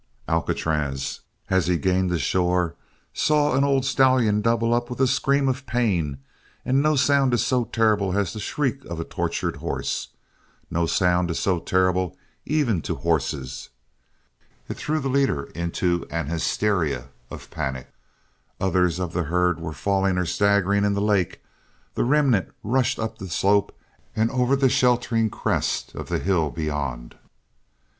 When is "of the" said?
18.99-19.25, 25.93-26.17